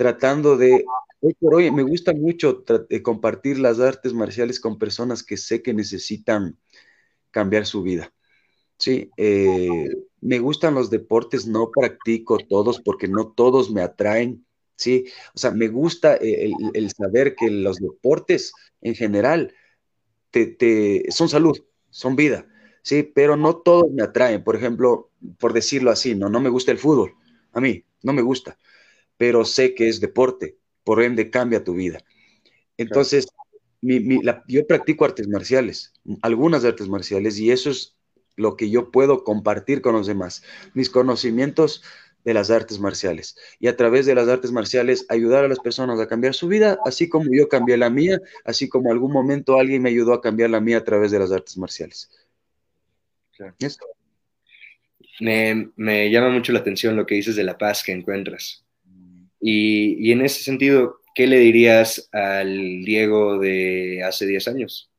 [0.00, 0.86] tratando de,
[1.20, 5.62] hoy por hoy me gusta mucho eh, compartir las artes marciales con personas que sé
[5.62, 6.56] que necesitan
[7.30, 8.10] cambiar su vida.
[8.78, 9.10] Sí,
[10.22, 15.04] me gustan los deportes, no practico todos porque no todos me atraen ¿sí?
[15.34, 19.52] O sea, me gusta el, saber que los deportes en general
[20.30, 22.46] te, son salud, son vida,
[22.82, 23.02] ¿sí?
[23.02, 24.42] Pero no todos me atraen.
[24.44, 27.16] Por ejemplo, por decirlo así, no, no me gusta el fútbol.
[27.52, 28.56] A mí, no me gusta.
[29.20, 32.02] Pero sé que es deporte, por ende cambia tu vida.
[32.78, 33.26] Entonces,
[33.82, 37.98] yo practico artes marciales, algunas artes marciales, y eso es
[38.36, 40.42] lo que yo puedo compartir con los demás.
[40.72, 41.82] Mis conocimientos
[42.24, 46.00] de las artes marciales y a través de las artes marciales ayudar a las personas
[46.00, 49.82] a cambiar su vida, así como yo cambié la mía, así como algún momento alguien
[49.82, 52.10] me ayudó a cambiar la mía a través de las artes marciales.
[55.20, 58.64] Me, llama mucho la atención lo que dices de la paz que encuentras.
[59.40, 64.90] Y, en ese sentido, ¿qué le dirías al Diego de hace 10 años?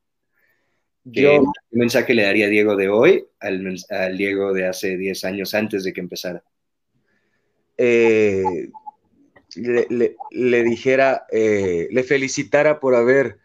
[1.12, 5.84] ¿Qué, mensaje le daría Diego de hoy al, al Diego de hace 10 años antes
[5.84, 6.44] de que empezara?
[7.76, 8.70] Eh,
[9.56, 13.38] le, dijera, eh, le felicitara por haber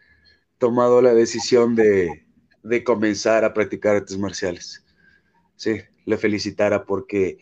[0.58, 2.24] tomado la decisión de,
[2.84, 4.84] comenzar a practicar artes marciales.
[5.56, 7.38] Sí, le felicitara porque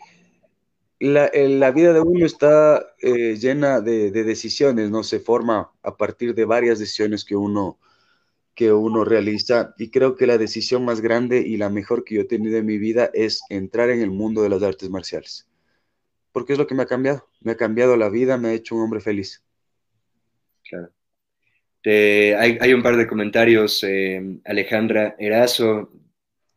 [0.99, 5.03] la, la vida de uno está eh, llena de, decisiones, ¿no?
[5.03, 7.79] Se forma a partir de varias decisiones que uno,
[8.55, 12.21] que uno realiza y creo que la decisión más grande y la mejor que yo
[12.23, 15.47] he tenido en mi vida es entrar en el mundo de las artes marciales
[16.37, 17.27] porque es lo que me ha cambiado.
[17.41, 19.43] Me ha cambiado la vida, me ha hecho un hombre feliz.
[20.69, 20.93] Claro.
[21.83, 23.83] hay, un par de comentarios.
[23.83, 25.91] Eh, Alejandra Erazo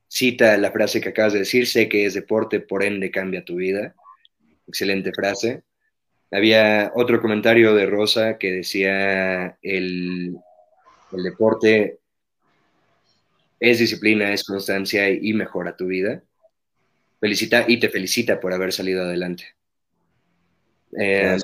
[0.10, 3.56] cita la frase que acabas de decir, sé que es deporte, por ende cambia tu
[3.56, 3.95] vida.
[4.69, 5.63] Excelente frase.
[6.32, 10.38] Había otro comentario de Rosa que decía, el,
[11.12, 11.99] el deporte
[13.60, 16.23] es disciplina, es constancia y mejora tu vida.
[17.19, 19.55] Felicita y te felicita por haber salido adelante.
[20.97, 21.38] Eh,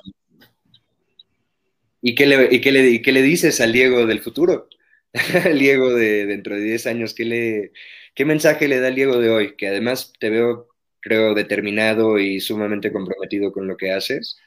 [2.02, 4.70] ¿y, qué le, y, qué le, qué le, dices al Diego del futuro?
[5.46, 7.72] al Diego de dentro de 10 años, ¿qué, le,
[8.14, 9.56] ¿qué mensaje le da al Diego de hoy?
[9.56, 10.70] Que además te veo,
[11.06, 14.38] creo, determinado y sumamente comprometido con lo que haces.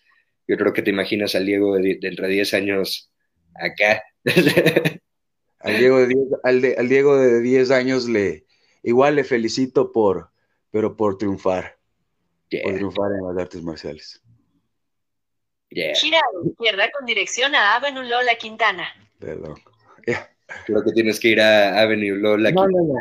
[0.49, 3.13] Yo creo que te imaginas al Diego de, de 10 años
[3.55, 4.03] acá.
[5.61, 8.45] al, Diego de 10, al, de, al Diego de 10 años le
[8.83, 10.31] igual le felicito por,
[10.73, 11.79] pero por triunfar.
[12.51, 14.21] Por triunfar en las artes marciales.
[15.71, 18.89] Gira a la izquierda con dirección a Avenue Lola Quintana.
[19.21, 19.55] Perdón.
[20.67, 22.51] Creo que tienes que ir a Avenue Lola.
[22.51, 22.95] No, no, no.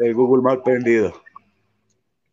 [0.00, 1.12] El Google Maps perdido.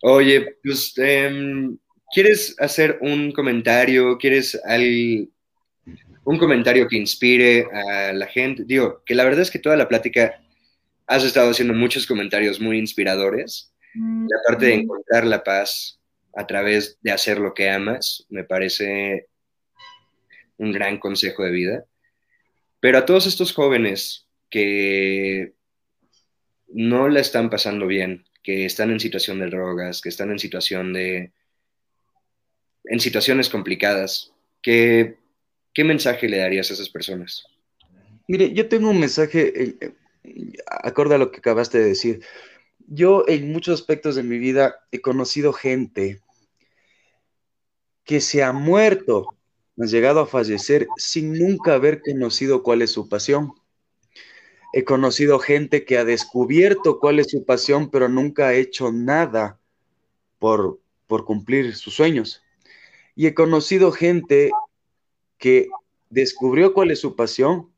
[0.07, 1.79] Oye, pues, em,
[2.13, 4.19] ¿quieres hacer un comentario?
[4.19, 4.55] ¿Quieres
[6.23, 8.65] un comentario que inspire a la gente?
[8.65, 10.39] Digo, que la verdad es que toda la plática
[11.07, 13.73] has estado haciendo muchos comentarios muy inspiradores.
[13.95, 15.99] La parte de encontrar la paz
[16.35, 19.25] a través de hacer lo que amas me parece
[20.57, 21.85] un gran consejo de vida.
[22.79, 25.55] Pero a todos estos jóvenes que
[26.67, 30.93] no la están pasando bien, que están en situación de drogas, que están en situación
[30.93, 31.31] de...
[32.83, 34.31] en situaciones complicadas,
[34.61, 35.17] ¿qué,
[35.75, 37.43] mensaje le darías a esas personas?
[38.27, 42.23] Mire, yo tengo un mensaje, eh, eh, acorde a lo que acabaste de decir.
[42.87, 46.21] Yo en muchos aspectos de mi vida he conocido gente
[48.03, 49.35] que se ha muerto
[49.79, 53.53] ha llegado a fallecer sin nunca haber conocido cuál es su pasión.
[54.77, 59.57] He conocido gente que ha descubierto cuál es su pasión, pero nunca ha hecho nada
[60.37, 62.43] por, por cumplir sus sueños.
[63.15, 64.51] Y he conocido gente
[65.37, 65.69] que
[66.09, 67.71] descubrió cuál es su pasión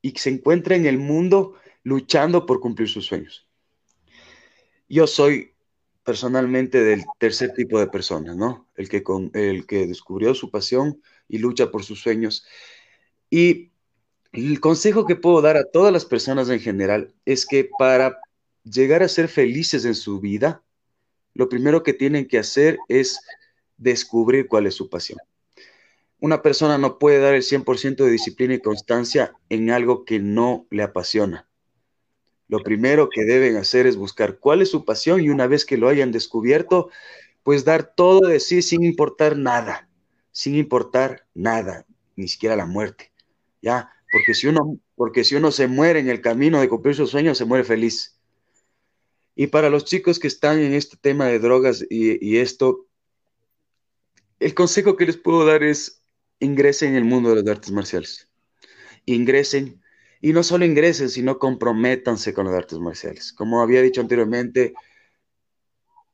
[0.00, 3.46] y se encuentra en el mundo luchando por cumplir sus sueños.
[4.88, 5.52] Yo soy
[6.04, 8.66] personalmente del tercer tipo de personas, ¿no?
[8.76, 12.46] El que, con, el que descubrió su pasión y lucha por sus sueños.
[13.28, 13.69] Y
[14.32, 18.18] el consejo que puedo dar a todas las personas en general es que para
[18.64, 20.62] llegar a ser felices en su vida,
[21.34, 23.18] lo primero que tienen que hacer es
[23.76, 25.18] descubrir cuál es su pasión.
[26.20, 30.66] Una persona no puede dar el 100% de disciplina y constancia en algo que no
[30.70, 31.48] le apasiona.
[32.46, 35.78] Lo primero que deben hacer es buscar cuál es su pasión y una vez que
[35.78, 36.90] lo hayan descubierto,
[37.42, 39.88] pues dar todo de sí sin importar nada
[40.32, 43.12] sin importar nada, ni siquiera la muerte.
[43.62, 43.90] ¿Ya?
[44.10, 47.38] Porque si uno, porque si uno se muere en el camino de cumplir sus sueños,
[47.38, 48.18] se muere feliz.
[49.36, 52.86] Y para los chicos que están en este tema de drogas y, y esto,
[54.40, 56.02] el consejo que les puedo dar es
[56.40, 58.28] ingresen en el mundo de las artes marciales.
[59.06, 59.80] Ingresen,
[60.20, 63.32] y no solo ingresen, sino comprométanse con las artes marciales.
[63.32, 64.74] Como había dicho anteriormente,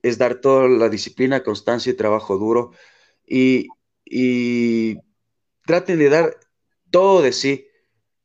[0.02, 2.72] es dar toda la disciplina, constancia y trabajo duro.
[3.26, 3.68] Y,
[4.04, 4.98] y
[5.64, 6.36] traten de dar
[6.90, 7.66] todo de sí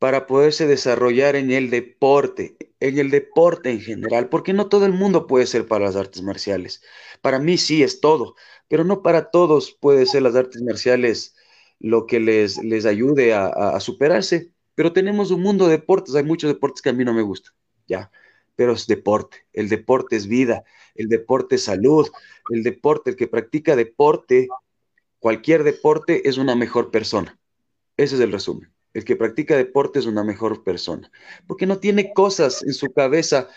[0.01, 4.93] para poderse desarrollar en el deporte, en el deporte en general, porque no todo el
[4.93, 6.81] mundo puede ser para las artes marciales.
[7.21, 8.33] Para mí sí es todo,
[8.67, 11.35] pero no para todos puede ser las artes marciales
[11.79, 14.51] lo que les, les ayude a, a superarse.
[14.73, 17.53] Pero tenemos un mundo de deportes, hay muchos deportes que a mí no me gustan,
[17.87, 18.09] ya,
[18.55, 20.63] pero es deporte, el deporte es vida,
[20.95, 22.09] el deporte es salud,
[22.49, 24.47] el deporte, el que practica deporte
[25.19, 27.37] cualquier deporte es una mejor persona.
[27.97, 28.73] Ese es el resumen.
[28.93, 31.11] El que practica deporte es una mejor persona,
[31.47, 33.49] porque no tiene cosas en su cabeza,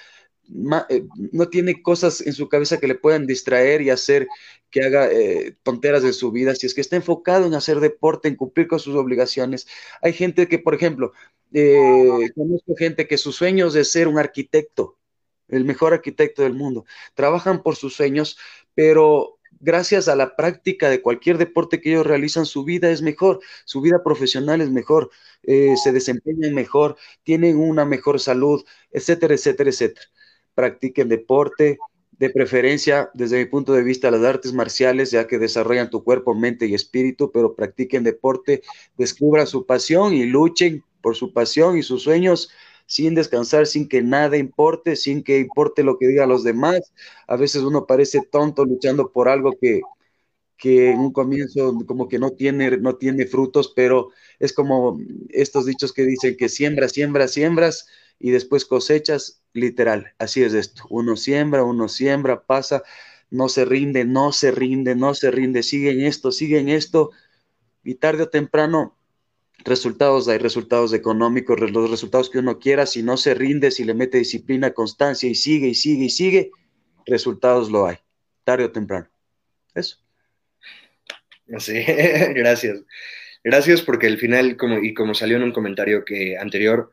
[0.91, 4.29] eh, no tiene cosas en su cabeza que le puedan distraer y hacer
[4.71, 6.55] que haga eh, tonteras en su vida.
[6.55, 9.67] Si es que está enfocado en hacer deporte, en cumplir con sus obligaciones.
[10.03, 11.13] Hay gente que, por ejemplo,
[11.53, 14.99] eh, conozco gente que sus sueños es ser un arquitecto,
[15.49, 16.85] el mejor arquitecto del mundo.
[17.15, 18.37] Trabajan por sus sueños,
[18.75, 23.41] pero gracias a la práctica de cualquier deporte que ellos realizan, su vida es mejor,
[23.65, 25.11] su vida profesional es mejor,
[25.43, 30.07] eh, se desempeñan mejor, tienen una mejor salud, etcétera, etcétera, etcétera.
[30.55, 31.79] Practiquen deporte,
[32.19, 36.35] de preferencia, desde mi punto de vista, las artes marciales, ya que desarrollan tu cuerpo,
[36.35, 38.63] mente y espíritu, pero practiquen deporte,
[38.97, 42.51] descubran su pasión y luchen por su pasión y sus sueños
[42.87, 46.93] sin descansar, sin que nada importe, sin que importe lo que digan los demás.
[47.27, 49.81] A veces uno parece tonto luchando por algo que,
[50.57, 54.99] que en un comienzo como que no tiene, no tiene frutos, pero es como
[55.31, 57.87] estos dichos que dicen que siembras, siembras, siembras
[58.19, 60.85] y después cosechas, literal, así es esto.
[60.91, 62.83] Uno siembra, uno siembra, pasa,
[63.31, 67.11] no se rinde, no se rinde, no se rinde, sigue en esto, sigue en esto,
[67.83, 68.97] y tarde o temprano
[69.65, 73.95] resultados, hay resultados económicos, los resultados que uno quiera, si no se rinde, si le
[73.95, 76.51] mete disciplina, constancia y sigue y sigue y sigue,
[77.07, 77.97] resultados lo hay,
[78.45, 79.09] tarde o temprano.
[79.75, 79.99] Eso.
[81.59, 81.75] Sí,
[82.35, 82.81] gracias.
[83.43, 86.91] Gracias porque al final, como, y como salió en un comentario que anterior,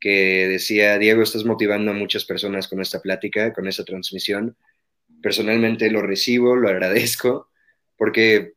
[0.00, 4.56] que decía, Diego, estás motivando a muchas personas con esta plática, con esta transmisión.
[5.22, 7.50] Personalmente lo recibo, lo agradezco,
[7.96, 8.54] porque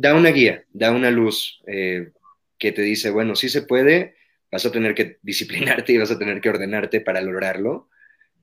[0.00, 2.12] da una guía, da una luz eh,
[2.58, 4.16] que te dice, bueno, sí se puede,
[4.50, 7.88] vas a tener que disciplinarte y vas a tener que ordenarte para lograrlo,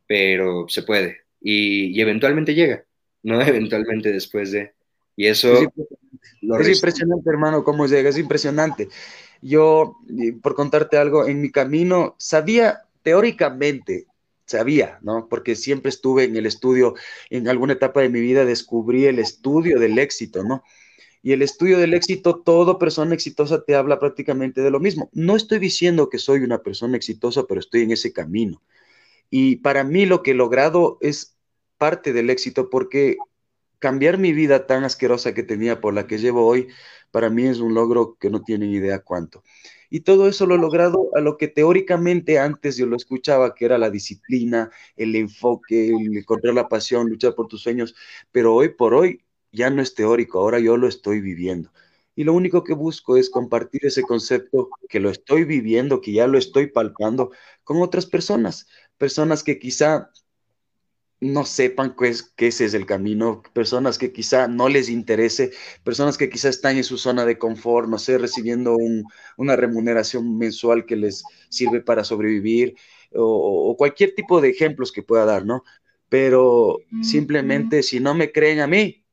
[0.06, 1.22] pero se puede.
[1.41, 2.86] Y, eventualmente llega,
[3.24, 3.41] ¿no?
[3.41, 4.74] Eventualmente después de...
[5.15, 5.54] Y eso...
[6.41, 8.88] Es, impresionante, hermano, cómo llega, es impresionante.
[9.41, 9.98] Yo,
[10.43, 14.06] por contarte algo, en mi camino sabía teóricamente,
[14.46, 15.28] sabía, ¿no?
[15.28, 16.93] Porque siempre estuve en el estudio,
[17.32, 20.63] en alguna etapa de mi vida descubrí el estudio del éxito, ¿no?
[21.28, 25.10] Y el estudio del éxito, toda persona exitosa te habla prácticamente de lo mismo.
[25.12, 28.63] No estoy diciendo que soy una persona exitosa, pero estoy en ese camino.
[29.30, 31.36] Y para mí lo que he logrado es
[31.78, 33.18] parte del éxito porque
[33.78, 36.70] cambiar mi vida tan asquerosa que tenía por la que llevo hoy,
[37.12, 39.44] para mí es un logro que no tienen idea cuánto.
[39.90, 43.66] Y todo eso lo he logrado a lo que teóricamente antes yo lo escuchaba, que
[43.66, 47.96] era la disciplina, el enfoque, el encontrar la pasión, luchar por tus sueños,
[48.32, 51.72] pero hoy por hoy ya no es teórico, ahora yo lo estoy viviendo.
[52.16, 56.28] Y lo único que busco es compartir ese concepto que lo estoy viviendo, que ya
[56.28, 57.32] lo estoy palpando
[57.64, 60.12] con otras personas, personas que quizá
[61.20, 65.52] no sepan que, es, que ese es el camino, personas que quizá no les interese,
[65.84, 68.78] personas que quizá están en su zona de confort, no sé, recibiendo
[69.38, 72.76] una remuneración mensual que les sirve para sobrevivir
[73.14, 75.64] o, cualquier tipo de ejemplos que pueda dar, ¿no?
[76.10, 79.04] Pero simplemente si no me creen a mí,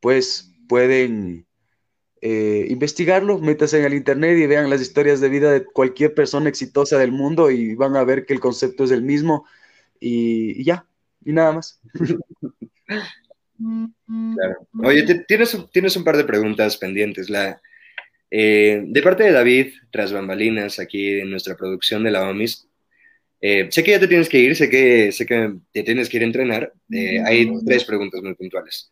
[0.00, 1.46] pues pueden
[2.22, 6.50] eh, investigarlo, métanse en el internet y vean las historias de vida de cualquier persona
[6.50, 9.46] exitosa del mundo y van a ver que el concepto es el mismo
[9.98, 10.86] y, ya,
[11.24, 11.80] y nada más.
[14.36, 14.66] Claro.
[14.82, 17.28] Oye, tienes, tienes un par de preguntas pendientes.
[17.28, 17.60] La,
[18.30, 22.68] eh, de parte de David, tras bambalinas, aquí en nuestra producción de la OMIS,
[23.42, 26.16] eh, sé que ya te tienes que ir, sé que, sé que te tienes que
[26.18, 26.72] ir a entrenar.
[27.24, 28.90] hay tres preguntas muy puntuales.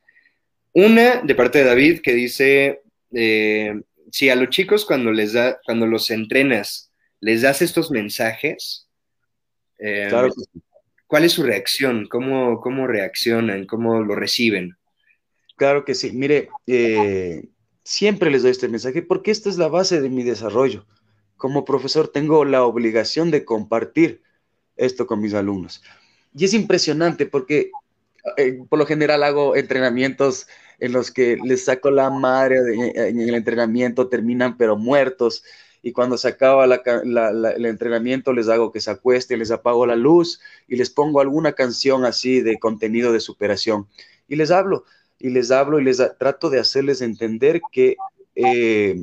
[0.78, 3.80] Una de parte de David que dice, eh,
[4.12, 8.86] si a los chicos cuando les da, cuando los entrenas, les das estos mensajes,
[9.80, 10.08] eh,
[11.08, 12.06] ¿cuál es su reacción?
[12.06, 13.66] ¿Cómo, ¿Cómo reaccionan?
[13.66, 14.76] ¿Cómo lo reciben?
[15.56, 16.12] Claro que sí.
[16.12, 17.42] Mire, eh,
[17.82, 20.86] siempre les doy este mensaje porque esta es la base de mi desarrollo.
[21.36, 24.22] Como profesor tengo la obligación de compartir
[24.76, 25.82] esto con mis alumnos.
[26.36, 27.72] Y es impresionante porque
[28.36, 30.46] eh, por lo general hago entrenamientos
[30.78, 32.58] en los que les saco la madre
[32.94, 35.44] en el entrenamiento, terminan pero muertos.
[35.82, 40.40] Y cuando se acaba el entrenamiento les hago que se acuesten, les apago la luz
[40.66, 43.86] y les pongo alguna canción así de contenido de superación.
[44.28, 44.84] Y les hablo,
[45.18, 47.96] y les hablo y les trato de hacerles entender que
[48.34, 48.96] eh,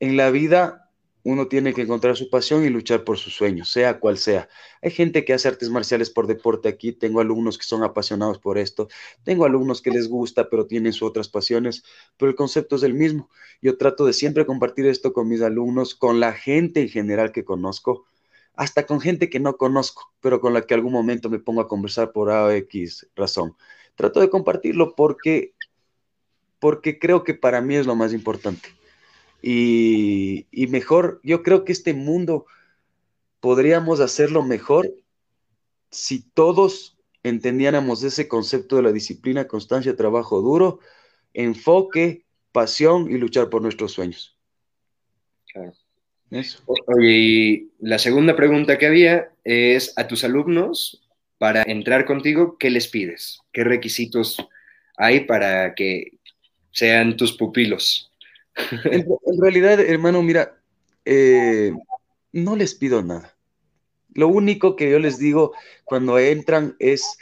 [0.00, 0.87] en la vida
[1.30, 4.48] uno tiene que encontrar su pasión y luchar por sus sueños, sea cual sea.
[4.80, 8.56] Hay gente que hace artes marciales por deporte aquí, tengo alumnos que son apasionados por
[8.56, 8.88] esto,
[9.24, 11.84] tengo alumnos que les gusta, pero tienen sus otras pasiones,
[12.16, 13.28] pero el concepto es el mismo.
[13.60, 17.44] Yo trato de siempre compartir esto con mis alumnos, con la gente en general que
[17.44, 18.06] conozco,
[18.54, 21.68] hasta con gente que no conozco, pero con la que algún momento me pongo a
[21.68, 23.54] conversar por A o X razón.
[23.96, 25.52] Trato de compartirlo porque,
[26.58, 28.77] porque creo que para mí es lo más importante
[29.42, 32.46] y, mejor, yo creo que este mundo
[33.40, 34.92] podríamos hacerlo mejor
[35.90, 40.80] si todos entendiéramos ese concepto de la disciplina, constancia, trabajo duro,
[41.34, 44.36] enfoque, pasión y luchar por nuestros sueños.
[46.66, 52.68] Oye, y la segunda pregunta que había es a tus alumnos, para entrar contigo, ¿qué
[52.68, 53.40] les pides?
[53.52, 54.36] ¿Qué requisitos
[54.96, 56.18] hay para que
[56.72, 58.07] sean tus pupilos?
[58.84, 59.06] En,
[59.40, 60.60] realidad, hermano, mira,
[61.04, 61.72] eh,
[62.32, 63.36] no les pido nada.
[64.14, 65.52] Lo único que yo les digo
[65.84, 67.18] cuando entran es,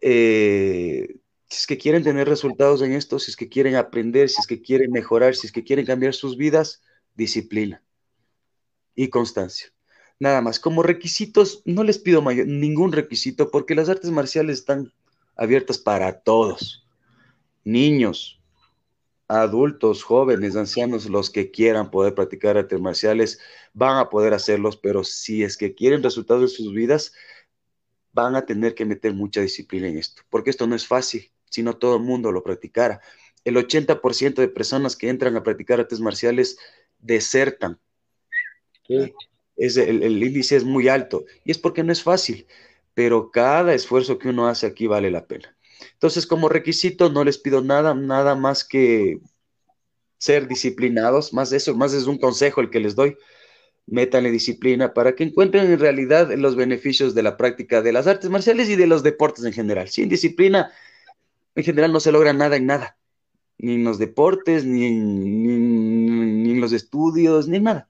[0.00, 1.16] eh,
[1.48, 4.46] si es que quieren tener resultados en esto, si es que quieren aprender, si es
[4.46, 6.82] que quieren mejorar, si es que quieren cambiar sus vidas,
[7.14, 7.82] disciplina
[8.94, 9.68] y constancia.
[10.18, 10.58] Nada más.
[10.58, 14.92] Como requisitos, no les pido ningún requisito porque las artes marciales están
[15.36, 16.86] abiertas para todos.
[17.64, 18.35] Niños,
[19.28, 23.40] adultos, jóvenes, ancianos, los que quieran poder practicar artes marciales,
[23.72, 27.12] van a poder hacerlos, pero si es que quieren resultados en sus vidas,
[28.12, 31.62] van a tener que meter mucha disciplina en esto, porque esto no es fácil, si
[31.62, 33.00] no todo el mundo lo practicara.
[33.44, 36.58] El 80% de personas que entran a practicar artes marciales
[36.98, 37.80] desertan.
[39.56, 42.46] Es el, el índice es muy alto y es porque no es fácil,
[42.94, 45.55] pero cada esfuerzo que uno hace aquí vale la pena.
[45.92, 49.20] Entonces, como requisito, no les pido nada, nada más que
[50.18, 53.16] ser disciplinados, más eso, más es un consejo el que les doy.
[53.86, 58.30] Métanle disciplina para que encuentren en realidad los beneficios de la práctica de las artes
[58.30, 59.88] marciales y de los deportes en general.
[59.88, 60.72] Sin disciplina,
[61.54, 62.98] en general no se logra nada en nada,
[63.58, 67.88] ni en los deportes, ni en, en los estudios, ni en nada,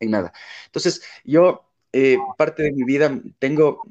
[0.00, 0.32] en nada.
[0.66, 3.82] Entonces, yo, eh, parte de mi vida, tengo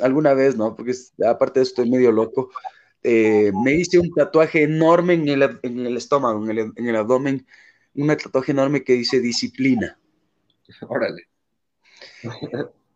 [0.00, 0.74] alguna vez, ¿no?
[0.74, 0.94] Porque
[1.26, 2.50] aparte de eso estoy medio loco.
[3.02, 7.46] Eh, me hice un tatuaje enorme en el, estómago, en el, abdomen,
[7.94, 9.98] un tatuaje enorme que dice disciplina.
[10.88, 11.28] Órale.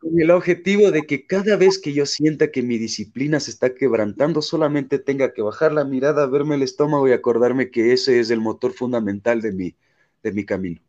[0.00, 3.74] Con el objetivo de que cada vez que yo sienta que mi disciplina se está
[3.74, 8.30] quebrantando, solamente tenga que bajar la mirada, verme el estómago y acordarme que ese es
[8.30, 9.76] el motor fundamental de mi,
[10.22, 10.80] de mi camino.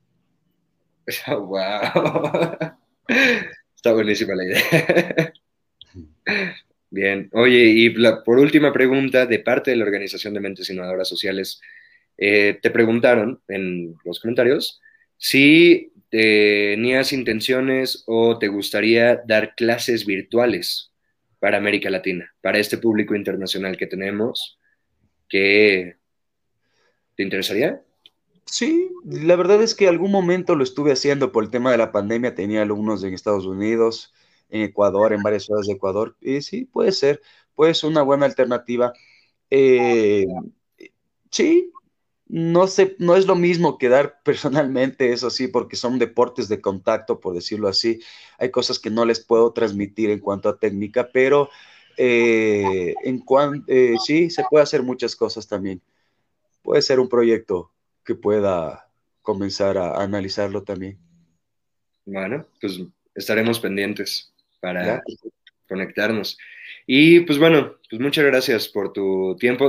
[1.28, 1.60] ¡Wow!
[3.76, 5.34] Está buenísima la idea.
[6.90, 7.30] Bien.
[7.32, 7.90] Oye, y
[8.26, 11.62] por última pregunta, de parte de la Organización de Mentes Innovadoras Sociales,
[12.18, 14.82] eh, te preguntaron en los comentarios
[15.18, 20.92] si tenías intenciones o te gustaría dar clases virtuales
[21.40, 24.60] para América Latina, para este público internacional que tenemos,
[25.30, 25.96] que
[27.16, 27.82] te interesaría.
[28.46, 31.94] Sí, la verdad es que algún momento lo estuve haciendo por el tema de la
[31.94, 34.14] pandemia, tenía alumnos en Estados Unidos,
[34.52, 37.22] en Ecuador, en varias ciudades de Ecuador, y sí, puede ser,
[37.56, 38.94] puede ser una buena alternativa.
[39.50, 40.28] Eh,
[41.32, 41.72] sí,
[42.28, 46.62] no, sé, no es lo mismo que dar personalmente, eso sí, porque son deportes de
[46.62, 48.00] contacto, por decirlo así.
[48.38, 51.50] Hay cosas que no les puedo transmitir en cuanto a técnica, pero
[51.98, 55.82] eh, en cuanto, eh, sí, se puede hacer muchas cosas también.
[56.64, 57.72] Puede ser un proyecto
[58.04, 58.90] que pueda
[59.22, 60.98] comenzar a, analizarlo también.
[62.06, 62.82] Bueno, pues
[63.14, 65.04] estaremos pendientes para
[65.68, 66.38] conectarnos.
[66.88, 69.68] Y pues bueno, pues muchas gracias por tu tiempo.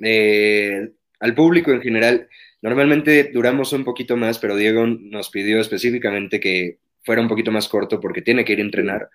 [0.00, 2.28] Eh, al público en general,
[2.62, 7.68] normalmente duramos un poquito más, pero Diego nos pidió específicamente que fuera un poquito más
[7.68, 9.10] corto porque tiene que ir a entrenar.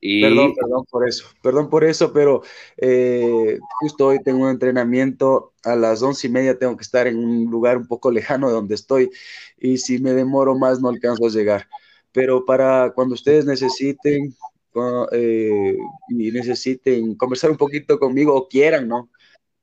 [0.00, 0.20] Y...
[0.20, 2.42] Perdón, perdón por eso, perdón por eso, pero
[2.76, 7.16] eh, justo hoy tengo un entrenamiento, a las once y media tengo que estar en
[7.16, 9.10] un lugar un poco lejano de donde estoy
[9.58, 11.66] y si me demoro más no alcanzo a llegar.
[12.16, 14.34] Pero para cuando ustedes necesiten
[15.12, 15.76] eh,
[16.08, 19.10] y necesiten conversar un poquito conmigo o quieran, ¿no?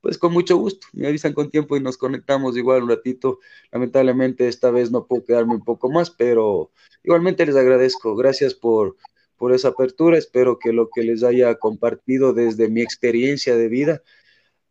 [0.03, 3.39] pues con mucho gusto, me avisan con tiempo y nos conectamos igual un ratito.
[3.71, 6.71] Lamentablemente esta vez no puedo quedarme un poco más, pero
[7.05, 8.13] igualmente les agradezco.
[8.13, 8.97] Gracias por,
[9.37, 10.17] por esa apertura.
[10.17, 14.01] Espero que lo que les haya compartido desde mi experiencia de vida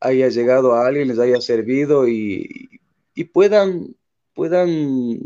[0.01, 2.69] haya llegado a alguien, les haya servido y,
[3.33, 3.97] puedan,
[4.35, 5.19] puedan,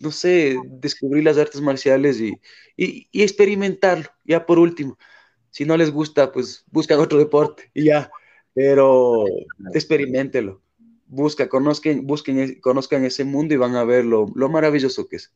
[0.00, 2.34] no sé, descubrir las artes marciales y,
[2.76, 4.10] y, experimentarlo.
[4.24, 4.98] Ya por último,
[5.50, 8.10] si no les gusta, pues buscan otro deporte y ya
[8.54, 9.24] pero
[9.74, 10.62] experimentelo.
[11.06, 15.32] Busca, conozcan, busquen, conozcan ese mundo y van a ver lo, maravilloso que es.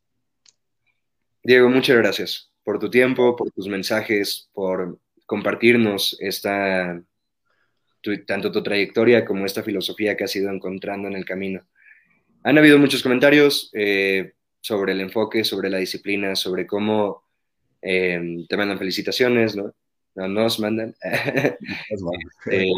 [1.43, 7.03] Diego, muchas gracias por tu tiempo, por tus mensajes, por compartirnos esta,
[8.27, 11.67] tanto tu trayectoria como esta filosofía que has ido encontrando en el camino.
[12.45, 14.35] Han habido muchos comentarios eh,
[14.65, 17.25] sobre el enfoque, sobre la disciplina, sobre cómo
[17.83, 19.75] eh, te mandan felicitaciones, ¿no?
[20.15, 20.95] no nos mandan.
[22.51, 22.75] eh,